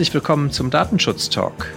Herzlich 0.00 0.14
willkommen 0.14 0.50
zum 0.50 0.70
Datenschutz 0.70 1.28
Talk. 1.28 1.74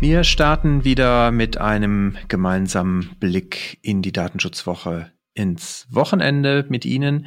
Wir 0.00 0.24
starten 0.24 0.84
wieder 0.84 1.30
mit 1.30 1.58
einem 1.58 2.16
gemeinsamen 2.28 3.14
Blick 3.20 3.80
in 3.82 4.00
die 4.00 4.12
Datenschutzwoche 4.12 5.12
ins 5.34 5.86
Wochenende 5.90 6.64
mit 6.70 6.86
Ihnen. 6.86 7.26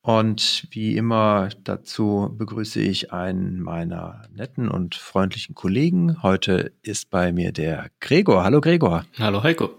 Und 0.00 0.66
wie 0.70 0.96
immer 0.96 1.48
dazu 1.64 2.34
begrüße 2.36 2.80
ich 2.80 3.12
einen 3.12 3.60
meiner 3.60 4.28
netten 4.32 4.68
und 4.68 4.94
freundlichen 4.94 5.54
Kollegen. 5.54 6.22
Heute 6.22 6.72
ist 6.82 7.10
bei 7.10 7.32
mir 7.32 7.52
der 7.52 7.90
Gregor. 8.00 8.44
Hallo 8.44 8.60
Gregor. 8.60 9.04
Hallo 9.18 9.42
Heiko. 9.42 9.70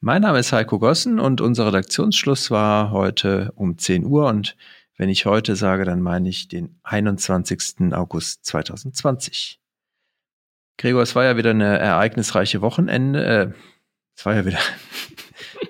Mein 0.00 0.22
Name 0.22 0.38
ist 0.38 0.52
Heiko 0.52 0.78
Gossen 0.78 1.18
und 1.18 1.40
unser 1.40 1.66
Redaktionsschluss 1.66 2.50
war 2.50 2.90
heute 2.90 3.52
um 3.56 3.78
10 3.78 4.04
Uhr. 4.04 4.26
Und 4.26 4.56
wenn 4.96 5.08
ich 5.08 5.26
heute 5.26 5.56
sage, 5.56 5.84
dann 5.84 6.00
meine 6.00 6.28
ich 6.28 6.48
den 6.48 6.78
21. 6.82 7.92
August 7.92 8.44
2020. 8.46 9.60
Gregor, 10.78 11.02
es 11.02 11.14
war 11.14 11.24
ja 11.24 11.36
wieder 11.36 11.50
eine 11.50 11.78
ereignisreiche 11.78 12.60
Wochenende. 12.60 13.24
Äh, 13.24 13.52
es 14.16 14.24
war 14.26 14.34
ja 14.34 14.46
wieder 14.46 14.58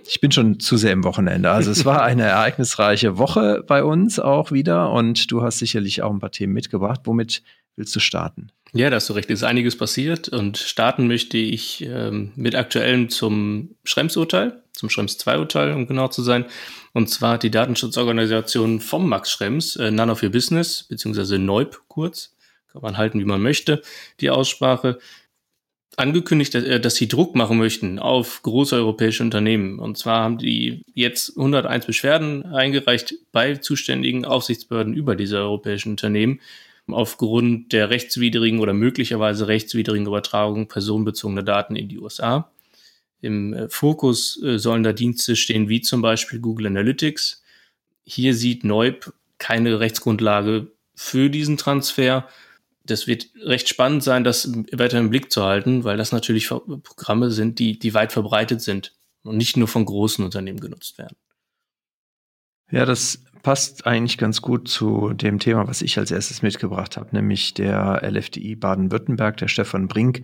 ich 0.08 0.20
bin 0.20 0.32
schon 0.32 0.60
zu 0.60 0.76
sehr 0.76 0.92
im 0.92 1.04
Wochenende. 1.04 1.50
Also 1.50 1.70
es 1.70 1.84
war 1.84 2.02
eine 2.02 2.22
ereignisreiche 2.26 3.18
Woche 3.18 3.64
bei 3.66 3.82
uns 3.84 4.18
auch 4.18 4.52
wieder 4.52 4.90
und 4.90 5.30
du 5.30 5.42
hast 5.42 5.58
sicherlich 5.58 6.02
auch 6.02 6.12
ein 6.12 6.18
paar 6.18 6.32
Themen 6.32 6.52
mitgebracht. 6.52 7.00
Womit 7.04 7.42
willst 7.76 7.94
du 7.94 8.00
starten? 8.00 8.50
Ja, 8.72 8.90
da 8.90 8.96
hast 8.96 9.08
du 9.08 9.12
recht. 9.14 9.30
Es 9.30 9.40
ist 9.40 9.44
einiges 9.44 9.76
passiert 9.76 10.28
und 10.28 10.58
starten 10.58 11.06
möchte 11.06 11.38
ich 11.38 11.82
ähm, 11.82 12.32
mit 12.36 12.54
aktuellem 12.54 13.08
zum 13.08 13.76
Schrems-Urteil, 13.84 14.62
zum 14.72 14.90
Schrems-2-Urteil, 14.90 15.72
um 15.72 15.86
genau 15.86 16.08
zu 16.08 16.22
sein. 16.22 16.44
Und 16.92 17.08
zwar 17.08 17.34
hat 17.34 17.42
die 17.42 17.50
Datenschutzorganisation 17.50 18.80
vom 18.80 19.08
Max 19.08 19.30
Schrems, 19.30 19.76
äh, 19.76 19.90
None 19.90 20.10
of 20.10 20.22
Your 20.22 20.30
Business, 20.30 20.84
beziehungsweise 20.84 21.38
NEUB 21.38 21.82
kurz, 21.88 22.34
kann 22.72 22.82
man 22.82 22.98
halten, 22.98 23.20
wie 23.20 23.24
man 23.24 23.40
möchte, 23.40 23.82
die 24.20 24.30
Aussprache, 24.30 24.98
angekündigt, 25.96 26.54
äh, 26.54 26.80
dass, 26.80 26.96
sie 26.96 27.08
Druck 27.08 27.34
machen 27.34 27.58
möchten 27.58 27.98
auf 27.98 28.42
große 28.42 28.76
europäische 28.76 29.22
Unternehmen. 29.22 29.78
Und 29.78 29.98
zwar 29.98 30.24
haben 30.24 30.38
die 30.38 30.82
jetzt 30.94 31.36
101 31.36 31.86
Beschwerden 31.86 32.44
eingereicht 32.46 33.14
bei 33.32 33.56
zuständigen 33.56 34.24
Aufsichtsbehörden 34.24 34.94
über 34.94 35.16
diese 35.16 35.38
europäischen 35.38 35.90
Unternehmen 35.90 36.40
aufgrund 36.88 37.72
der 37.72 37.90
rechtswidrigen 37.90 38.60
oder 38.60 38.72
möglicherweise 38.72 39.48
rechtswidrigen 39.48 40.06
Übertragung 40.06 40.68
personenbezogener 40.68 41.42
Daten 41.42 41.74
in 41.74 41.88
die 41.88 41.98
USA. 41.98 42.50
Im 43.20 43.54
äh, 43.54 43.68
Fokus 43.68 44.40
äh, 44.42 44.58
sollen 44.58 44.82
da 44.82 44.92
Dienste 44.92 45.36
stehen 45.36 45.68
wie 45.68 45.80
zum 45.80 46.02
Beispiel 46.02 46.38
Google 46.38 46.66
Analytics. 46.66 47.42
Hier 48.04 48.34
sieht 48.34 48.62
Neub 48.62 49.12
keine 49.38 49.80
Rechtsgrundlage 49.80 50.68
für 50.94 51.28
diesen 51.28 51.56
Transfer 51.56 52.28
das 52.86 53.06
wird 53.06 53.28
recht 53.42 53.68
spannend 53.68 54.02
sein, 54.02 54.24
das 54.24 54.52
weiter 54.72 54.98
im 54.98 55.10
Blick 55.10 55.30
zu 55.30 55.44
halten, 55.44 55.84
weil 55.84 55.96
das 55.96 56.12
natürlich 56.12 56.48
Programme 56.48 57.30
sind, 57.30 57.58
die, 57.58 57.78
die 57.78 57.94
weit 57.94 58.12
verbreitet 58.12 58.60
sind 58.62 58.94
und 59.22 59.36
nicht 59.36 59.56
nur 59.56 59.68
von 59.68 59.84
großen 59.84 60.24
Unternehmen 60.24 60.60
genutzt 60.60 60.98
werden. 60.98 61.16
Ja, 62.70 62.84
das 62.84 63.22
passt 63.42 63.86
eigentlich 63.86 64.18
ganz 64.18 64.42
gut 64.42 64.68
zu 64.68 65.12
dem 65.12 65.38
Thema, 65.38 65.68
was 65.68 65.82
ich 65.82 65.98
als 65.98 66.10
erstes 66.10 66.42
mitgebracht 66.42 66.96
habe, 66.96 67.14
nämlich 67.14 67.54
der 67.54 68.02
LFDI 68.02 68.56
Baden-Württemberg, 68.56 69.36
der 69.36 69.48
Stefan 69.48 69.86
Brink, 69.86 70.22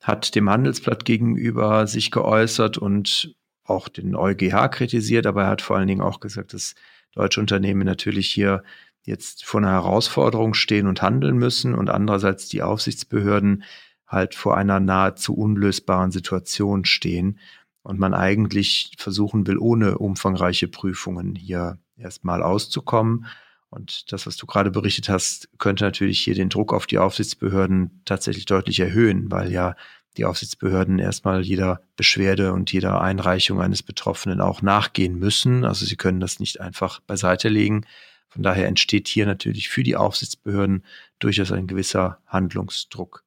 hat 0.00 0.34
dem 0.34 0.48
Handelsblatt 0.48 1.04
gegenüber 1.04 1.86
sich 1.86 2.10
geäußert 2.10 2.78
und 2.78 3.34
auch 3.64 3.88
den 3.88 4.14
EuGH 4.14 4.68
kritisiert, 4.70 5.26
aber 5.26 5.42
er 5.42 5.48
hat 5.48 5.62
vor 5.62 5.76
allen 5.76 5.88
Dingen 5.88 6.00
auch 6.00 6.20
gesagt, 6.20 6.54
dass 6.54 6.74
deutsche 7.12 7.40
Unternehmen 7.40 7.84
natürlich 7.84 8.30
hier 8.30 8.62
jetzt 9.10 9.44
vor 9.44 9.60
einer 9.60 9.72
Herausforderung 9.72 10.54
stehen 10.54 10.86
und 10.86 11.02
handeln 11.02 11.36
müssen 11.36 11.74
und 11.74 11.90
andererseits 11.90 12.48
die 12.48 12.62
Aufsichtsbehörden 12.62 13.64
halt 14.06 14.34
vor 14.34 14.56
einer 14.56 14.80
nahezu 14.80 15.34
unlösbaren 15.34 16.10
Situation 16.10 16.84
stehen 16.84 17.38
und 17.82 17.98
man 17.98 18.14
eigentlich 18.14 18.92
versuchen 18.98 19.46
will, 19.46 19.58
ohne 19.58 19.98
umfangreiche 19.98 20.68
Prüfungen 20.68 21.34
hier 21.34 21.78
erstmal 21.96 22.42
auszukommen. 22.42 23.26
Und 23.68 24.12
das, 24.12 24.26
was 24.26 24.36
du 24.36 24.46
gerade 24.46 24.70
berichtet 24.70 25.08
hast, 25.08 25.48
könnte 25.58 25.84
natürlich 25.84 26.20
hier 26.20 26.34
den 26.34 26.48
Druck 26.48 26.72
auf 26.72 26.86
die 26.86 26.98
Aufsichtsbehörden 26.98 28.02
tatsächlich 28.04 28.46
deutlich 28.46 28.80
erhöhen, 28.80 29.30
weil 29.30 29.52
ja 29.52 29.76
die 30.16 30.24
Aufsichtsbehörden 30.24 30.98
erstmal 30.98 31.42
jeder 31.42 31.80
Beschwerde 31.96 32.52
und 32.52 32.72
jeder 32.72 33.00
Einreichung 33.00 33.60
eines 33.60 33.82
Betroffenen 33.82 34.40
auch 34.40 34.60
nachgehen 34.60 35.18
müssen. 35.18 35.64
Also 35.64 35.86
sie 35.86 35.96
können 35.96 36.18
das 36.18 36.40
nicht 36.40 36.60
einfach 36.60 37.00
beiseite 37.00 37.48
legen. 37.48 37.86
Von 38.30 38.42
daher 38.42 38.66
entsteht 38.68 39.08
hier 39.08 39.26
natürlich 39.26 39.68
für 39.68 39.82
die 39.82 39.96
Aufsichtsbehörden 39.96 40.84
durchaus 41.18 41.52
ein 41.52 41.66
gewisser 41.66 42.18
Handlungsdruck. 42.26 43.24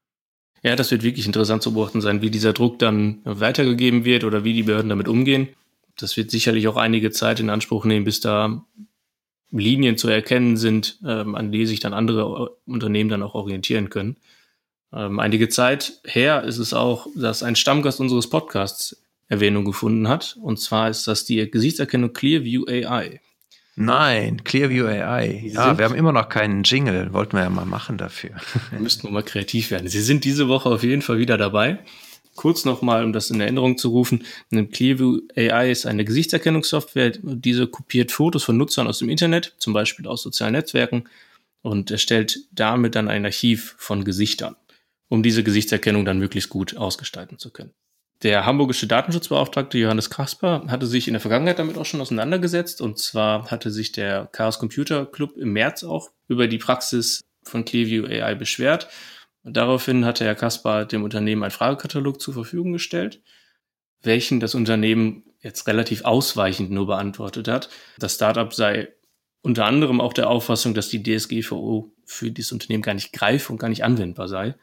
Ja, 0.63 0.77
das 0.77 0.91
wird 0.91 1.03
wirklich 1.03 1.25
interessant 1.25 1.61
zu 1.61 1.73
beobachten 1.73 1.99
sein, 1.99 2.21
wie 2.21 2.29
dieser 2.29 2.53
Druck 2.53 2.79
dann 2.79 3.19
weitergegeben 3.25 4.05
wird 4.05 4.23
oder 4.23 4.45
wie 4.45 4.53
die 4.53 4.63
Behörden 4.63 4.89
damit 4.89 5.09
umgehen. 5.09 5.49
Das 5.97 6.15
wird 6.15 6.31
sicherlich 6.31 6.67
auch 6.69 6.77
einige 6.77 7.11
Zeit 7.11 7.41
in 7.41 7.49
Anspruch 7.49 7.83
nehmen, 7.83 8.05
bis 8.05 8.21
da 8.21 8.63
Linien 9.51 9.97
zu 9.97 10.07
erkennen 10.07 10.57
sind, 10.57 10.99
ähm, 11.05 11.35
an 11.35 11.51
die 11.51 11.65
sich 11.65 11.81
dann 11.81 11.93
andere 11.93 12.57
Unternehmen 12.65 13.09
dann 13.09 13.21
auch 13.21 13.35
orientieren 13.35 13.89
können. 13.89 14.15
Ähm, 14.93 15.19
einige 15.19 15.49
Zeit 15.49 15.99
her 16.05 16.43
ist 16.43 16.57
es 16.57 16.73
auch, 16.73 17.07
dass 17.15 17.43
ein 17.43 17.55
Stammgast 17.55 17.99
unseres 17.99 18.29
Podcasts 18.29 19.03
Erwähnung 19.27 19.65
gefunden 19.65 20.07
hat. 20.07 20.37
Und 20.41 20.59
zwar 20.59 20.89
ist 20.89 21.07
das 21.07 21.25
die 21.25 21.49
Gesichtserkennung 21.49 22.13
Clearview 22.13 22.65
AI. 22.67 23.19
Nein, 23.75 24.43
Clearview 24.43 24.85
AI. 24.85 25.49
Ja, 25.51 25.77
wir 25.77 25.85
haben 25.85 25.95
immer 25.95 26.11
noch 26.11 26.29
keinen 26.29 26.63
Jingle. 26.63 27.11
Wollten 27.13 27.35
wir 27.35 27.43
ja 27.43 27.49
mal 27.49 27.65
machen 27.65 27.97
dafür. 27.97 28.31
Wir 28.69 28.79
müssten 28.79 29.11
mal 29.11 29.23
kreativ 29.23 29.71
werden. 29.71 29.87
Sie 29.87 30.01
sind 30.01 30.25
diese 30.25 30.47
Woche 30.47 30.69
auf 30.69 30.83
jeden 30.83 31.01
Fall 31.01 31.17
wieder 31.17 31.37
dabei. 31.37 31.79
Kurz 32.35 32.65
nochmal, 32.65 33.03
um 33.03 33.13
das 33.13 33.29
in 33.29 33.39
Erinnerung 33.41 33.77
zu 33.77 33.89
rufen. 33.89 34.25
Clearview 34.51 35.21
AI 35.35 35.71
ist 35.71 35.85
eine 35.85 36.05
Gesichtserkennungssoftware. 36.05 37.13
Diese 37.21 37.67
kopiert 37.67 38.11
Fotos 38.11 38.43
von 38.43 38.57
Nutzern 38.57 38.87
aus 38.87 38.99
dem 38.99 39.09
Internet, 39.09 39.55
zum 39.57 39.73
Beispiel 39.73 40.07
aus 40.07 40.23
sozialen 40.23 40.53
Netzwerken, 40.53 41.05
und 41.61 41.89
erstellt 41.91 42.39
damit 42.51 42.95
dann 42.95 43.07
ein 43.07 43.25
Archiv 43.25 43.75
von 43.77 44.03
Gesichtern, 44.03 44.55
um 45.09 45.23
diese 45.23 45.43
Gesichtserkennung 45.43 46.05
dann 46.05 46.19
möglichst 46.19 46.49
gut 46.49 46.75
ausgestalten 46.75 47.39
zu 47.39 47.51
können. 47.51 47.71
Der 48.23 48.45
hamburgische 48.45 48.87
Datenschutzbeauftragte 48.87 49.77
Johannes 49.77 50.09
Kasper 50.09 50.63
hatte 50.69 50.87
sich 50.87 51.09
in 51.09 51.13
der 51.13 51.19
Vergangenheit 51.19 51.59
damit 51.59 51.77
auch 51.77 51.85
schon 51.85 51.99
auseinandergesetzt. 51.99 52.79
Und 52.79 52.97
zwar 52.97 53.51
hatte 53.51 53.69
sich 53.69 53.91
der 53.91 54.29
Chaos 54.31 54.59
Computer 54.59 55.05
Club 55.05 55.35
im 55.35 55.51
März 55.51 55.83
auch 55.83 56.09
über 56.29 56.47
die 56.47 56.57
Praxis 56.57 57.21
von 57.43 57.65
Clearview 57.65 58.05
AI 58.05 58.35
beschwert. 58.35 58.87
Und 59.43 59.57
daraufhin 59.57 60.05
hatte 60.05 60.23
Herr 60.23 60.35
Kasper 60.35 60.85
dem 60.85 61.03
Unternehmen 61.03 61.43
einen 61.43 61.51
Fragekatalog 61.51 62.21
zur 62.21 62.33
Verfügung 62.33 62.71
gestellt, 62.71 63.21
welchen 64.01 64.39
das 64.39 64.55
Unternehmen 64.55 65.23
jetzt 65.41 65.67
relativ 65.67 66.05
ausweichend 66.05 66.71
nur 66.71 66.87
beantwortet 66.87 67.49
hat. 67.49 67.69
Das 67.97 68.15
Startup 68.15 68.53
sei 68.53 68.93
unter 69.41 69.65
anderem 69.65 69.99
auch 69.99 70.13
der 70.13 70.29
Auffassung, 70.29 70.73
dass 70.73 70.87
die 70.87 71.03
DSGVO 71.03 71.91
für 72.05 72.31
dieses 72.31 72.53
Unternehmen 72.53 72.83
gar 72.83 72.93
nicht 72.93 73.11
greif 73.11 73.49
und 73.49 73.57
gar 73.57 73.67
nicht 73.67 73.83
anwendbar 73.83 74.29
sei. 74.29 74.55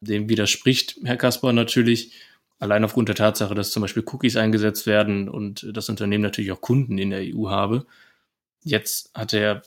Dem 0.00 0.28
widerspricht 0.28 0.96
Herr 1.02 1.16
Kasper 1.16 1.52
natürlich, 1.52 2.12
Allein 2.60 2.84
aufgrund 2.84 3.08
der 3.08 3.16
Tatsache, 3.16 3.54
dass 3.54 3.70
zum 3.70 3.80
Beispiel 3.80 4.04
Cookies 4.06 4.36
eingesetzt 4.36 4.86
werden 4.86 5.30
und 5.30 5.66
das 5.74 5.88
Unternehmen 5.88 6.22
natürlich 6.22 6.52
auch 6.52 6.60
Kunden 6.60 6.98
in 6.98 7.08
der 7.08 7.22
EU 7.22 7.48
habe. 7.48 7.86
Jetzt 8.62 9.10
hat 9.14 9.32
der 9.32 9.62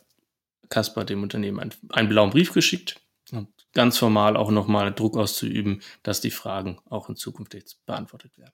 Kasper 0.70 1.04
dem 1.04 1.24
Unternehmen 1.24 1.60
einen, 1.60 1.74
einen 1.90 2.08
blauen 2.08 2.30
Brief 2.30 2.54
geschickt 2.54 3.02
und 3.32 3.50
ganz 3.74 3.98
formal 3.98 4.38
auch 4.38 4.52
nochmal 4.52 4.94
Druck 4.94 5.18
auszuüben, 5.18 5.82
dass 6.04 6.22
die 6.22 6.30
Fragen 6.30 6.78
auch 6.88 7.10
in 7.10 7.16
Zukunft 7.16 7.56
jetzt 7.56 7.84
beantwortet 7.88 8.38
werden. 8.38 8.54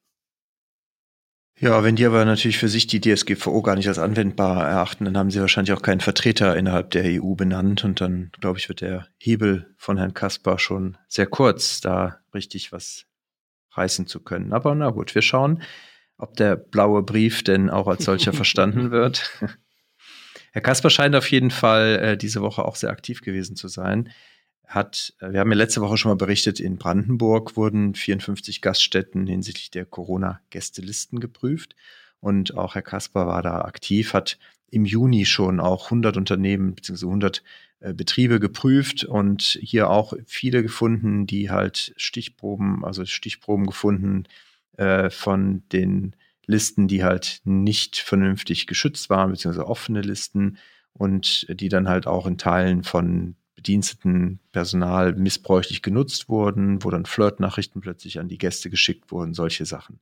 Ja, 1.58 1.84
wenn 1.84 1.98
die 1.98 2.06
aber 2.06 2.24
natürlich 2.24 2.58
für 2.58 2.70
sich 2.70 2.88
die 2.88 3.02
DSGVO 3.02 3.62
gar 3.62 3.76
nicht 3.76 3.90
als 3.90 4.00
anwendbar 4.00 4.66
erachten, 4.66 5.04
dann 5.04 5.18
haben 5.18 5.32
sie 5.32 5.42
wahrscheinlich 5.42 5.74
auch 5.74 5.82
keinen 5.82 6.00
Vertreter 6.00 6.56
innerhalb 6.56 6.92
der 6.92 7.22
EU 7.22 7.34
benannt 7.36 7.84
und 7.84 8.00
dann, 8.00 8.32
glaube 8.40 8.60
ich, 8.60 8.70
wird 8.70 8.80
der 8.80 9.08
Hebel 9.18 9.76
von 9.76 9.98
Herrn 9.98 10.14
Kasper 10.14 10.58
schon 10.58 10.98
sehr 11.10 11.28
kurz, 11.28 11.82
da 11.82 12.22
richtig 12.34 12.72
was 12.72 13.09
reißen 13.72 14.08
zu 14.08 14.20
können. 14.22 14.54
Aber 14.54 14.74
na 14.76 14.90
gut, 14.90 15.16
wir 15.16 15.22
schauen, 15.22 15.62
ob 16.18 16.36
der 16.36 16.56
blaue 16.56 17.04
Brief 17.04 17.44
denn 17.44 17.70
auch 17.70 17.88
als 17.88 18.06
solcher 18.06 18.34
verstanden 18.42 18.92
wird. 18.92 19.32
Herr 20.52 20.62
Kasper 20.62 20.90
scheint 20.90 21.16
auf 21.16 21.30
jeden 21.32 21.52
Fall 21.52 22.00
äh, 22.00 22.18
diese 22.18 22.42
Woche 22.42 22.66
auch 22.66 22.76
sehr 22.76 22.90
aktiv 22.90 23.22
gewesen 23.22 23.56
zu 23.56 23.68
sein. 23.68 24.10
Hat, 24.66 25.14
äh, 25.20 25.32
wir 25.32 25.40
haben 25.40 25.52
ja 25.52 25.58
letzte 25.58 25.82
Woche 25.82 25.98
schon 25.98 26.10
mal 26.12 26.16
berichtet, 26.16 26.60
in 26.60 26.78
Brandenburg 26.78 27.56
wurden 27.56 27.96
54 27.96 28.62
Gaststätten 28.62 29.28
hinsichtlich 29.28 29.72
der 29.72 29.86
Corona-Gästelisten 29.86 31.20
geprüft. 31.20 31.76
Und 32.20 32.58
auch 32.58 32.76
Herr 32.76 32.82
Kasper 32.82 33.28
war 33.28 33.42
da 33.42 33.62
aktiv, 33.62 34.14
hat 34.14 34.38
im 34.72 34.86
Juni 34.86 35.26
schon 35.26 35.60
auch 35.60 35.86
100 35.86 36.18
Unternehmen 36.18 36.76
bzw. 36.76 37.06
100 37.06 37.38
äh, 37.38 37.42
Betriebe 37.80 38.40
geprüft 38.40 39.06
und 39.06 39.42
hier 39.62 39.90
auch 39.90 40.14
viele 40.26 40.64
gefunden, 40.64 41.26
die 41.26 41.50
halt 41.50 41.94
Stichproben, 41.98 42.84
also 42.84 43.06
Stichproben 43.06 43.66
gefunden 43.66 44.26
äh, 44.78 45.10
von 45.10 45.64
den 45.72 46.16
Listen, 46.46 46.88
die 46.88 47.04
halt 47.04 47.42
nicht 47.46 47.98
vernünftig 47.98 48.68
geschützt 48.68 49.10
waren, 49.10 49.32
beziehungsweise 49.32 49.68
offene 49.68 50.02
Listen 50.02 50.58
und 50.94 51.46
die 51.50 51.70
dann 51.70 51.88
halt 51.88 52.08
auch 52.08 52.26
in 52.26 52.38
Teilen 52.38 52.84
von 52.84 53.36
bediensteten 53.56 54.40
Personal 54.52 55.14
missbräuchlich 55.14 55.82
genutzt 55.82 56.30
wurden, 56.30 56.84
wo 56.84 56.90
dann 56.90 57.06
Flirt-Nachrichten 57.06 57.82
plötzlich 57.82 58.20
an 58.20 58.30
die 58.30 58.38
Gäste 58.38 58.70
geschickt 58.70 59.12
wurden, 59.12 59.34
solche 59.34 59.66
Sachen. 59.66 60.00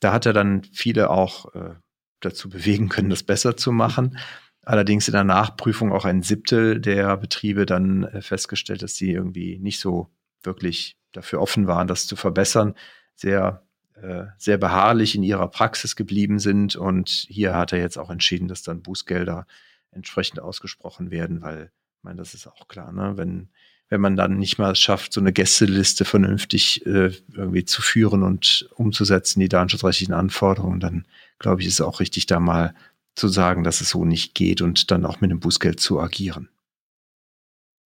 Da 0.00 0.12
hat 0.12 0.26
er 0.26 0.34
dann 0.34 0.62
viele 0.72 1.10
auch 1.10 1.54
äh, 1.54 1.74
dazu 2.20 2.48
bewegen 2.48 2.88
können, 2.88 3.10
das 3.10 3.22
besser 3.22 3.56
zu 3.56 3.72
machen. 3.72 4.18
Allerdings 4.66 5.06
in 5.06 5.12
der 5.12 5.22
Nachprüfung 5.22 5.92
auch 5.92 6.04
ein 6.04 6.22
Siebtel 6.22 6.80
der 6.80 7.16
Betriebe 7.16 7.66
dann 7.66 8.02
äh, 8.02 8.20
festgestellt, 8.20 8.82
dass 8.82 8.96
sie 8.96 9.12
irgendwie 9.12 9.60
nicht 9.60 9.78
so 9.78 10.10
wirklich 10.42 10.96
dafür 11.12 11.40
offen 11.40 11.68
waren, 11.68 11.86
das 11.86 12.08
zu 12.08 12.16
verbessern, 12.16 12.74
sehr, 13.14 13.62
äh, 13.94 14.24
sehr 14.38 14.58
beharrlich 14.58 15.14
in 15.14 15.22
ihrer 15.22 15.46
Praxis 15.48 15.94
geblieben 15.94 16.40
sind. 16.40 16.74
Und 16.74 17.08
hier 17.08 17.54
hat 17.54 17.72
er 17.72 17.78
jetzt 17.78 17.96
auch 17.96 18.10
entschieden, 18.10 18.48
dass 18.48 18.64
dann 18.64 18.82
Bußgelder 18.82 19.46
entsprechend 19.92 20.40
ausgesprochen 20.40 21.12
werden, 21.12 21.42
weil, 21.42 21.70
ich 21.98 22.02
meine, 22.02 22.18
das 22.18 22.34
ist 22.34 22.48
auch 22.48 22.66
klar, 22.66 22.90
ne? 22.90 23.12
wenn, 23.16 23.50
wenn 23.88 24.00
man 24.00 24.16
dann 24.16 24.36
nicht 24.36 24.58
mal 24.58 24.72
es 24.72 24.80
schafft, 24.80 25.12
so 25.12 25.20
eine 25.20 25.32
Gästeliste 25.32 26.04
vernünftig 26.04 26.84
äh, 26.86 27.12
irgendwie 27.32 27.64
zu 27.64 27.82
führen 27.82 28.24
und 28.24 28.68
umzusetzen, 28.74 29.38
die 29.38 29.48
datenschutzrechtlichen 29.48 30.12
Anforderungen, 30.12 30.80
dann 30.80 31.06
glaube 31.38 31.60
ich, 31.60 31.68
ist 31.68 31.74
es 31.74 31.80
auch 31.82 32.00
richtig, 32.00 32.26
da 32.26 32.40
mal 32.40 32.74
zu 33.16 33.28
sagen, 33.28 33.64
dass 33.64 33.80
es 33.80 33.90
so 33.90 34.04
nicht 34.04 34.34
geht 34.34 34.60
und 34.60 34.90
dann 34.90 35.04
auch 35.04 35.20
mit 35.20 35.30
dem 35.30 35.40
Bußgeld 35.40 35.80
zu 35.80 35.98
agieren. 35.98 36.48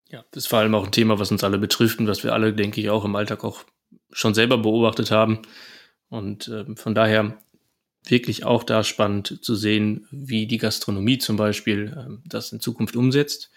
Ja, 0.10 0.26
das 0.32 0.44
ist 0.44 0.50
vor 0.50 0.60
allem 0.60 0.74
auch 0.76 0.86
ein 0.86 0.92
Thema, 0.92 1.20
was 1.20 1.32
uns 1.32 1.44
alle 1.44 1.60
betrifft 1.60 2.00
und 2.00 2.08
was 2.08 2.24
wir 2.24 2.34
alle, 2.34 2.54
denke 2.54 2.82
ich, 2.82 2.90
auch 2.90 3.06
im 3.06 3.16
Alltag 3.16 3.44
auch 3.44 3.64
schon 4.12 4.34
selber 4.34 4.58
beobachtet 4.58 5.12
haben. 5.12 5.44
Und 6.10 6.48
äh, 6.48 6.66
von 6.76 6.96
daher 6.96 7.38
wirklich 8.06 8.44
auch 8.44 8.64
da 8.64 8.84
spannend 8.84 9.40
zu 9.44 9.56
sehen, 9.56 10.08
wie 10.10 10.48
die 10.48 10.58
Gastronomie 10.58 11.20
zum 11.20 11.36
Beispiel 11.38 11.96
äh, 11.96 12.18
das 12.26 12.52
in 12.52 12.60
Zukunft 12.60 12.96
umsetzt. 12.96 13.52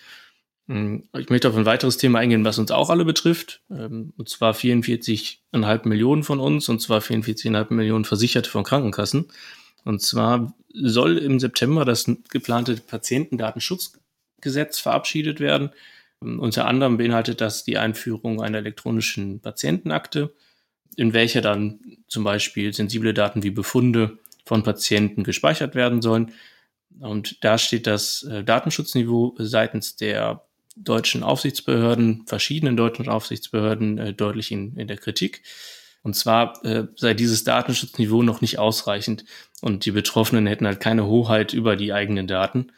Hm, 0.69 1.09
ich 1.17 1.31
möchte 1.31 1.49
auf 1.49 1.57
ein 1.57 1.65
weiteres 1.65 1.97
Thema 1.97 2.19
eingehen, 2.19 2.45
was 2.45 2.59
uns 2.59 2.71
auch 2.71 2.91
alle 2.91 3.07
betrifft. 3.07 3.63
Ähm, 3.71 4.13
und 4.19 4.29
zwar 4.29 4.53
44,5 4.53 5.89
Millionen 5.89 6.23
von 6.23 6.39
uns, 6.39 6.69
und 6.69 6.81
zwar 6.81 7.01
44,5 7.01 7.73
Millionen 7.73 8.05
Versicherte 8.05 8.51
von 8.51 8.65
Krankenkassen. 8.65 9.29
Und 9.85 10.03
zwar 10.03 10.55
soll 10.73 11.19
im 11.19 11.41
September 11.41 11.85
das 11.85 12.11
geplante 12.31 12.77
Patientendatenschutzgesetz 12.77 14.79
verabschiedet 14.79 15.41
werden. 15.41 15.71
Unter 16.21 16.67
anderem 16.67 16.99
beinhaltet 16.99 17.41
das 17.41 17.65
die 17.65 17.79
Einführung 17.79 18.43
einer 18.43 18.59
elektronischen 18.59 19.41
Patientenakte, 19.41 20.33
in 20.97 21.13
welcher 21.13 21.41
dann 21.41 21.81
zum 22.07 22.23
Beispiel 22.25 22.73
sensible 22.73 23.15
Daten 23.15 23.43
wie 23.43 23.51
Befunde 23.51 24.19
von 24.45 24.63
Patienten 24.63 25.25
gespeichert 25.25 25.75
werden 25.75 26.03
sollen. 26.03 26.33
Und 27.01 27.43
da 27.45 27.59
steht 27.59 27.87
das 27.87 28.23
äh, 28.25 28.45
Datenschutzniveau 28.45 29.35
seitens 29.39 29.97
der 29.97 30.45
deutschen 30.77 31.23
Aufsichtsbehörden, 31.23 32.25
verschiedenen 32.27 32.77
deutschen 32.77 33.09
Aufsichtsbehörden 33.09 33.99
äh, 33.99 34.13
deutlich 34.13 34.53
in, 34.53 34.77
in 34.77 34.89
der 34.89 34.99
Kritik. 34.99 35.43
Und 36.03 36.15
zwar 36.15 36.65
äh, 36.65 36.89
sei 36.97 37.15
dieses 37.15 37.45
Datenschutzniveau 37.45 38.23
noch 38.23 38.41
nicht 38.41 38.59
ausreichend 38.59 39.25
und 39.61 39.85
die 39.85 39.93
Betroffenen 39.93 40.47
hätten 40.47 40.67
halt 40.67 40.81
keine 40.81 41.07
Hoheit 41.07 41.53
über 41.53 41.77
die 41.77 41.93
eigenen 41.93 42.27
Daten. 42.27 42.73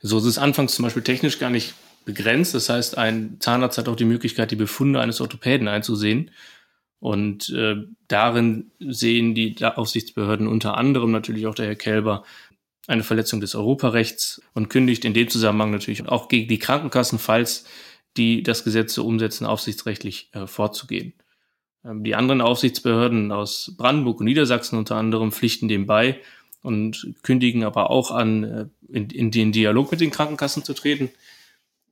So 0.00 0.18
ist 0.18 0.24
es 0.24 0.38
anfangs 0.38 0.74
zum 0.74 0.84
Beispiel 0.84 1.02
technisch 1.02 1.38
gar 1.38 1.50
nicht 1.50 1.74
begrenzt. 2.04 2.54
Das 2.54 2.68
heißt, 2.68 2.96
ein 2.98 3.38
Zahnarzt 3.40 3.78
hat 3.78 3.88
auch 3.88 3.96
die 3.96 4.04
Möglichkeit, 4.04 4.50
die 4.50 4.56
Befunde 4.56 5.00
eines 5.00 5.20
Orthopäden 5.20 5.66
einzusehen. 5.66 6.30
Und 7.00 7.50
äh, 7.50 7.76
darin 8.08 8.70
sehen 8.78 9.34
die 9.34 9.56
Aufsichtsbehörden 9.62 10.46
unter 10.46 10.76
anderem 10.76 11.10
natürlich 11.10 11.46
auch 11.46 11.54
der 11.54 11.66
Herr 11.66 11.74
Kelber 11.74 12.24
eine 12.86 13.02
Verletzung 13.02 13.40
des 13.40 13.54
Europarechts 13.54 14.42
und 14.52 14.68
kündigt 14.68 15.04
in 15.04 15.14
dem 15.14 15.28
Zusammenhang 15.28 15.70
natürlich 15.70 16.06
auch 16.06 16.28
gegen 16.28 16.48
die 16.48 16.58
Krankenkassen, 16.58 17.18
falls 17.18 17.64
die 18.16 18.42
das 18.42 18.62
Gesetz 18.64 18.94
so 18.94 19.06
umsetzen, 19.06 19.46
aufsichtsrechtlich 19.46 20.28
äh, 20.32 20.46
vorzugehen. 20.46 21.14
Ähm, 21.84 22.04
die 22.04 22.14
anderen 22.14 22.40
Aufsichtsbehörden 22.40 23.32
aus 23.32 23.74
Brandenburg 23.76 24.20
und 24.20 24.26
Niedersachsen 24.26 24.78
unter 24.78 24.96
anderem 24.96 25.32
pflichten 25.32 25.68
dem 25.68 25.86
bei 25.86 26.20
und 26.62 27.14
kündigen 27.22 27.64
aber 27.64 27.90
auch 27.90 28.10
an, 28.10 28.44
äh, 28.44 28.66
in, 28.88 29.10
in 29.10 29.30
den 29.30 29.52
Dialog 29.52 29.90
mit 29.90 30.00
den 30.00 30.10
Krankenkassen 30.10 30.64
zu 30.64 30.74
treten. 30.74 31.10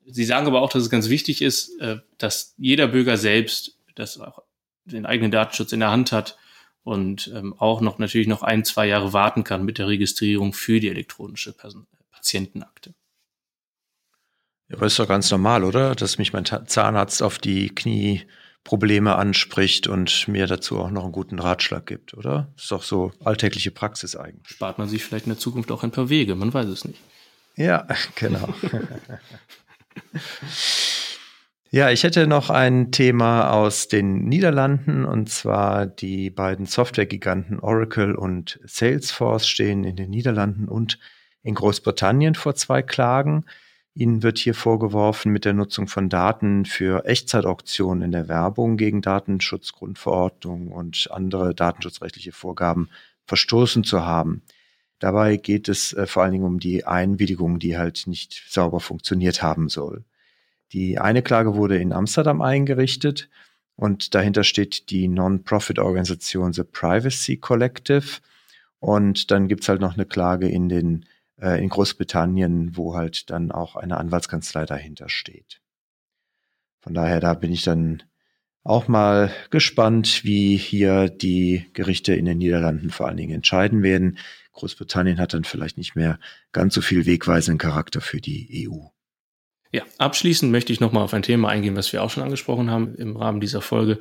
Sie 0.06 0.24
sagen 0.24 0.46
aber 0.46 0.62
auch, 0.62 0.70
dass 0.70 0.82
es 0.82 0.90
ganz 0.90 1.08
wichtig 1.08 1.42
ist, 1.42 1.78
äh, 1.80 1.98
dass 2.18 2.54
jeder 2.56 2.88
Bürger 2.88 3.16
selbst 3.16 3.78
das 3.94 4.18
auch 4.18 4.42
den 4.84 5.06
eigenen 5.06 5.30
Datenschutz 5.30 5.72
in 5.72 5.80
der 5.80 5.90
Hand 5.90 6.10
hat 6.10 6.36
und 6.82 7.30
ähm, 7.34 7.54
auch 7.58 7.80
noch 7.80 7.98
natürlich 7.98 8.26
noch 8.26 8.42
ein, 8.42 8.64
zwei 8.64 8.86
Jahre 8.88 9.12
warten 9.12 9.44
kann 9.44 9.64
mit 9.64 9.78
der 9.78 9.86
Registrierung 9.86 10.52
für 10.52 10.80
die 10.80 10.88
elektronische 10.88 11.54
Patientenakte. 12.10 12.94
Ja, 14.68 14.76
aber 14.76 14.86
ist 14.86 14.98
doch 14.98 15.06
ganz 15.06 15.30
normal, 15.30 15.62
oder? 15.64 15.94
Dass 15.94 16.18
mich 16.18 16.32
mein 16.32 16.44
Zahnarzt 16.44 17.22
auf 17.22 17.38
die 17.38 17.68
Knie 17.68 18.22
Probleme 18.64 19.16
anspricht 19.16 19.88
und 19.88 20.28
mir 20.28 20.46
dazu 20.46 20.78
auch 20.78 20.90
noch 20.90 21.02
einen 21.02 21.12
guten 21.12 21.38
Ratschlag 21.38 21.86
gibt, 21.86 22.14
oder? 22.14 22.52
Ist 22.56 22.70
doch 22.70 22.82
so 22.82 23.12
alltägliche 23.24 23.72
Praxis 23.72 24.14
eigentlich. 24.14 24.56
Spart 24.56 24.78
man 24.78 24.88
sich 24.88 25.04
vielleicht 25.04 25.26
in 25.26 25.32
der 25.32 25.38
Zukunft 25.38 25.70
auch 25.72 25.82
ein 25.82 25.90
paar 25.90 26.08
Wege, 26.08 26.34
man 26.36 26.54
weiß 26.54 26.68
es 26.68 26.84
nicht. 26.84 27.00
Ja, 27.56 27.86
genau. 28.14 28.54
ja, 31.70 31.90
ich 31.90 32.04
hätte 32.04 32.26
noch 32.26 32.50
ein 32.50 32.92
Thema 32.92 33.50
aus 33.50 33.88
den 33.88 34.26
Niederlanden 34.26 35.04
und 35.04 35.28
zwar 35.28 35.86
die 35.86 36.30
beiden 36.30 36.66
Softwaregiganten 36.66 37.58
Oracle 37.58 38.14
und 38.14 38.60
Salesforce 38.64 39.48
stehen 39.48 39.82
in 39.84 39.96
den 39.96 40.10
Niederlanden 40.10 40.68
und 40.68 40.98
in 41.42 41.54
Großbritannien 41.54 42.36
vor 42.36 42.54
zwei 42.54 42.82
Klagen. 42.82 43.44
Ihnen 43.94 44.22
wird 44.22 44.38
hier 44.38 44.54
vorgeworfen, 44.54 45.32
mit 45.32 45.44
der 45.44 45.52
Nutzung 45.52 45.86
von 45.86 46.08
Daten 46.08 46.64
für 46.64 47.04
Echtzeitauktionen 47.04 48.02
in 48.02 48.12
der 48.12 48.26
Werbung 48.28 48.78
gegen 48.78 49.02
Datenschutzgrundverordnung 49.02 50.72
und 50.72 51.08
andere 51.10 51.54
datenschutzrechtliche 51.54 52.32
Vorgaben 52.32 52.88
verstoßen 53.26 53.84
zu 53.84 54.04
haben. 54.04 54.42
Dabei 54.98 55.36
geht 55.36 55.68
es 55.68 55.92
äh, 55.92 56.06
vor 56.06 56.22
allen 56.22 56.32
Dingen 56.32 56.44
um 56.44 56.58
die 56.58 56.86
Einwilligung, 56.86 57.58
die 57.58 57.76
halt 57.76 58.06
nicht 58.06 58.44
sauber 58.48 58.80
funktioniert 58.80 59.42
haben 59.42 59.68
soll. 59.68 60.04
Die 60.72 60.98
eine 60.98 61.22
Klage 61.22 61.54
wurde 61.54 61.76
in 61.76 61.92
Amsterdam 61.92 62.40
eingerichtet 62.40 63.28
und 63.76 64.14
dahinter 64.14 64.44
steht 64.44 64.90
die 64.90 65.08
Non-Profit-Organisation 65.08 66.52
The 66.52 66.64
Privacy 66.64 67.36
Collective. 67.36 68.20
Und 68.78 69.30
dann 69.30 69.48
gibt's 69.48 69.68
halt 69.68 69.80
noch 69.80 69.94
eine 69.94 70.06
Klage 70.06 70.48
in 70.48 70.68
den 70.68 71.04
in 71.42 71.68
Großbritannien, 71.68 72.76
wo 72.76 72.94
halt 72.94 73.30
dann 73.30 73.50
auch 73.50 73.74
eine 73.74 73.98
Anwaltskanzlei 73.98 74.64
dahinter 74.64 75.08
steht. 75.08 75.60
Von 76.80 76.94
daher, 76.94 77.20
da 77.20 77.34
bin 77.34 77.52
ich 77.52 77.62
dann 77.62 78.02
auch 78.64 78.86
mal 78.86 79.32
gespannt, 79.50 80.24
wie 80.24 80.56
hier 80.56 81.08
die 81.08 81.66
Gerichte 81.72 82.14
in 82.14 82.26
den 82.26 82.38
Niederlanden 82.38 82.90
vor 82.90 83.08
allen 83.08 83.16
Dingen 83.16 83.34
entscheiden 83.34 83.82
werden. 83.82 84.18
Großbritannien 84.52 85.18
hat 85.18 85.34
dann 85.34 85.44
vielleicht 85.44 85.78
nicht 85.78 85.96
mehr 85.96 86.20
ganz 86.52 86.74
so 86.74 86.80
viel 86.80 87.06
wegweisenden 87.06 87.58
Charakter 87.58 88.00
für 88.00 88.20
die 88.20 88.68
EU. 88.68 88.86
Ja, 89.72 89.82
abschließend 89.98 90.52
möchte 90.52 90.72
ich 90.72 90.80
nochmal 90.80 91.02
auf 91.02 91.14
ein 91.14 91.22
Thema 91.22 91.48
eingehen, 91.48 91.76
was 91.76 91.92
wir 91.92 92.02
auch 92.02 92.10
schon 92.10 92.22
angesprochen 92.22 92.70
haben 92.70 92.94
im 92.94 93.16
Rahmen 93.16 93.40
dieser 93.40 93.62
Folge, 93.62 93.98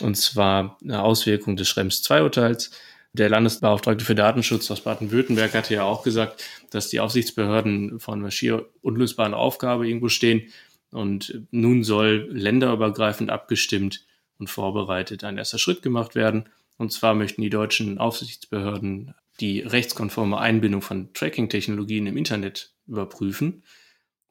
und 0.00 0.16
zwar 0.16 0.78
eine 0.82 1.02
Auswirkung 1.02 1.56
des 1.56 1.68
Schrems 1.68 2.02
II-Urteils. 2.08 2.70
Der 3.14 3.28
Landesbeauftragte 3.28 4.04
für 4.04 4.16
Datenschutz 4.16 4.68
aus 4.72 4.80
Baden-Württemberg 4.80 5.54
hatte 5.54 5.72
ja 5.72 5.84
auch 5.84 6.02
gesagt, 6.02 6.44
dass 6.70 6.88
die 6.88 6.98
Aufsichtsbehörden 6.98 8.00
von 8.00 8.18
einer 8.18 8.32
schier 8.32 8.66
unlösbaren 8.82 9.34
Aufgabe 9.34 9.86
irgendwo 9.86 10.08
stehen. 10.08 10.48
Und 10.90 11.42
nun 11.52 11.84
soll 11.84 12.28
länderübergreifend 12.32 13.30
abgestimmt 13.30 14.04
und 14.38 14.50
vorbereitet 14.50 15.22
ein 15.22 15.38
erster 15.38 15.58
Schritt 15.58 15.80
gemacht 15.80 16.16
werden. 16.16 16.48
Und 16.76 16.90
zwar 16.92 17.14
möchten 17.14 17.40
die 17.40 17.50
deutschen 17.50 17.98
Aufsichtsbehörden 17.98 19.14
die 19.38 19.60
rechtskonforme 19.60 20.38
Einbindung 20.38 20.82
von 20.82 21.12
Tracking-Technologien 21.14 22.08
im 22.08 22.16
Internet 22.16 22.72
überprüfen. 22.88 23.62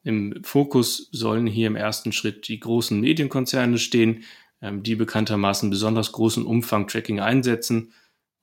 Im 0.03 0.43
Fokus 0.43 1.07
sollen 1.13 1.47
hier 1.47 1.67
im 1.67 1.77
ersten 1.77 2.11
Schritt 2.11 2.49
die 2.49 2.59
großen 2.59 2.99
Medienkonzerne 2.99 3.77
stehen, 3.77 4.25
ähm, 4.61 4.83
die 4.83 4.95
bekanntermaßen 4.95 5.69
besonders 5.69 6.11
großen 6.11 6.45
Umfang 6.45 6.89
Tracking 6.89 7.21
einsetzen 7.21 7.93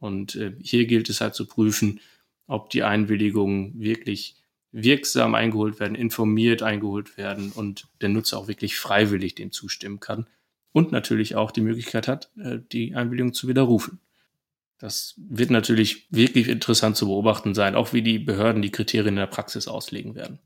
und 0.00 0.34
äh, 0.34 0.52
hier 0.60 0.86
gilt 0.86 1.08
es 1.08 1.20
halt 1.20 1.34
zu 1.34 1.46
prüfen, 1.46 2.00
ob 2.46 2.70
die 2.70 2.82
Einwilligungen 2.82 3.78
wirklich 3.78 4.34
wirksam 4.72 5.34
eingeholt 5.34 5.78
werden, 5.78 5.94
informiert 5.94 6.62
eingeholt 6.62 7.16
werden 7.16 7.52
und 7.52 7.86
der 8.00 8.08
Nutzer 8.08 8.38
auch 8.38 8.48
wirklich 8.48 8.76
freiwillig 8.76 9.34
dem 9.34 9.52
zustimmen 9.52 10.00
kann 10.00 10.26
und 10.72 10.92
natürlich 10.92 11.36
auch 11.36 11.50
die 11.50 11.60
Möglichkeit 11.60 12.08
hat, 12.08 12.30
äh, 12.36 12.58
die 12.72 12.94
Einwilligung 12.94 13.32
zu 13.32 13.46
widerrufen. 13.46 14.00
Das 14.78 15.14
wird 15.18 15.50
natürlich 15.50 16.06
wirklich 16.10 16.48
interessant 16.48 16.96
zu 16.96 17.06
beobachten 17.06 17.54
sein, 17.54 17.74
auch 17.74 17.92
wie 17.92 18.02
die 18.02 18.18
Behörden 18.18 18.62
die 18.62 18.70
Kriterien 18.70 19.14
in 19.14 19.16
der 19.16 19.26
Praxis 19.26 19.68
auslegen 19.68 20.14
werden. 20.14 20.38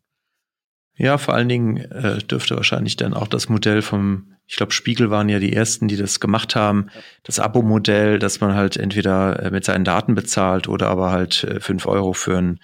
Ja, 0.97 1.19
vor 1.19 1.35
allen 1.35 1.49
Dingen 1.49 1.77
äh, 1.77 2.19
dürfte 2.19 2.55
wahrscheinlich 2.57 2.97
dann 2.97 3.15
auch 3.15 3.27
das 3.27 3.49
Modell 3.49 3.83
vom, 3.83 4.37
ich 4.47 4.57
glaube, 4.57 4.73
Spiegel 4.73 5.11
waren 5.11 5.29
ja 5.29 5.41
die 5.41 5.53
ersten, 5.53 5.89
die 5.89 5.97
das 5.97 6.21
gemacht 6.21 6.55
haben, 6.55 6.87
das 7.25 7.41
Abo-Modell, 7.41 8.21
dass 8.21 8.41
man 8.41 8.55
halt 8.55 8.77
entweder 8.77 9.43
äh, 9.43 9.51
mit 9.51 9.65
seinen 9.65 9.85
Daten 9.85 10.15
bezahlt 10.15 10.69
oder 10.69 10.89
aber 10.89 11.11
halt 11.11 11.43
äh, 11.45 11.59
fünf 11.59 11.87
Euro 11.87 12.13
für 12.13 12.39
ein, 12.39 12.61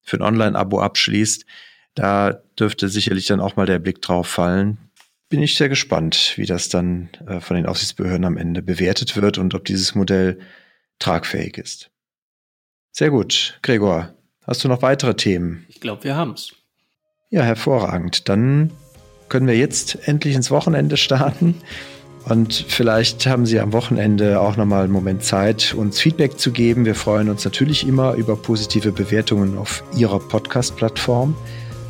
für 0.00 0.16
ein 0.16 0.22
Online-Abo 0.22 0.80
abschließt. 0.80 1.44
Da 1.94 2.32
dürfte 2.58 2.88
sicherlich 2.88 3.26
dann 3.26 3.40
auch 3.40 3.56
mal 3.56 3.66
der 3.66 3.78
Blick 3.78 4.00
drauf 4.00 4.28
fallen. 4.28 4.78
Bin 5.28 5.42
ich 5.42 5.56
sehr 5.56 5.68
gespannt, 5.68 6.32
wie 6.36 6.46
das 6.46 6.70
dann 6.70 7.10
äh, 7.26 7.40
von 7.40 7.56
den 7.56 7.66
Aufsichtsbehörden 7.66 8.24
am 8.24 8.38
Ende 8.38 8.62
bewertet 8.62 9.14
wird 9.16 9.36
und 9.36 9.54
ob 9.54 9.66
dieses 9.66 9.94
Modell 9.94 10.38
tragfähig 11.00 11.58
ist. 11.58 11.90
Sehr 12.92 13.10
gut. 13.10 13.58
Gregor, 13.60 14.14
hast 14.46 14.64
du 14.64 14.68
noch 14.68 14.80
weitere 14.80 15.16
Themen? 15.16 15.66
Ich 15.68 15.80
glaube, 15.80 16.04
wir 16.04 16.16
haben's. 16.16 16.54
Ja, 17.34 17.42
hervorragend. 17.42 18.28
Dann 18.28 18.70
können 19.28 19.48
wir 19.48 19.56
jetzt 19.56 19.98
endlich 20.06 20.36
ins 20.36 20.52
Wochenende 20.52 20.96
starten. 20.96 21.56
Und 22.28 22.64
vielleicht 22.68 23.26
haben 23.26 23.44
Sie 23.44 23.58
am 23.58 23.72
Wochenende 23.72 24.40
auch 24.40 24.56
nochmal 24.56 24.84
einen 24.84 24.92
Moment 24.92 25.24
Zeit, 25.24 25.74
uns 25.74 25.98
Feedback 25.98 26.38
zu 26.38 26.52
geben. 26.52 26.84
Wir 26.84 26.94
freuen 26.94 27.28
uns 27.28 27.44
natürlich 27.44 27.88
immer 27.88 28.14
über 28.14 28.36
positive 28.36 28.92
Bewertungen 28.92 29.58
auf 29.58 29.82
Ihrer 29.96 30.20
Podcast-Plattform, 30.20 31.34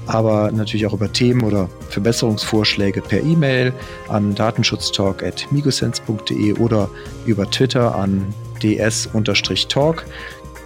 aber 0.06 0.50
natürlich 0.50 0.86
auch 0.86 0.94
über 0.94 1.12
Themen 1.12 1.42
oder 1.42 1.68
Verbesserungsvorschläge 1.90 3.02
per 3.02 3.22
E-Mail 3.22 3.74
an 4.08 4.34
datenschutztalk.migosense.de 4.34 6.54
oder 6.54 6.88
über 7.26 7.50
Twitter 7.50 7.94
an 7.94 8.32
ds-talk. 8.62 10.06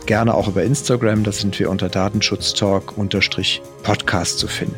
Gerne 0.09 0.33
auch 0.33 0.49
über 0.49 0.63
Instagram, 0.63 1.23
da 1.23 1.33
sind 1.33 1.59
wir 1.59 1.69
unter 1.69 1.91
Datenschutztalk-podcast 1.91 4.39
zu 4.39 4.49
finden. 4.49 4.75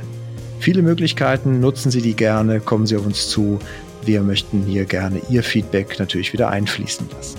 Viele 0.59 0.83
Möglichkeiten, 0.83 1.61
nutzen 1.61 1.93
Sie 1.93 2.03
die 2.03 2.17
gerne, 2.17 2.59
kommen 2.59 2.85
Sie 2.85 2.97
auf 2.97 3.07
uns 3.07 3.29
zu. 3.29 3.61
Wir 4.05 4.23
möchten 4.23 4.65
hier 4.65 4.87
gerne 4.87 5.23
Ihr 5.31 5.45
Feedback 5.45 6.01
natürlich 6.01 6.33
wieder 6.33 6.49
einfließen 6.49 7.09
lassen. 7.17 7.39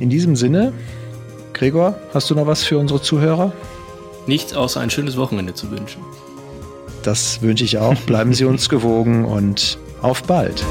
In 0.00 0.08
diesem 0.08 0.34
Sinne, 0.34 0.72
Gregor, 1.52 1.98
hast 2.14 2.30
du 2.30 2.34
noch 2.34 2.46
was 2.46 2.64
für 2.64 2.78
unsere 2.78 3.02
Zuhörer? 3.02 3.52
Nichts 4.26 4.54
außer 4.54 4.80
ein 4.80 4.88
schönes 4.88 5.18
Wochenende 5.18 5.52
zu 5.52 5.70
wünschen. 5.70 6.00
Das 7.02 7.42
wünsche 7.42 7.64
ich 7.64 7.76
auch. 7.76 7.96
Bleiben 8.06 8.32
Sie 8.32 8.46
uns 8.46 8.70
gewogen 8.70 9.26
und 9.26 9.76
auf 10.00 10.22
bald. 10.22 10.64